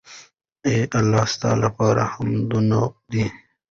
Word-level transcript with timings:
اې 0.67 0.75
الله! 0.99 1.23
ستا 1.33 1.51
لپاره 1.63 2.03
حمدونه 2.13 2.79
دي 3.11 3.25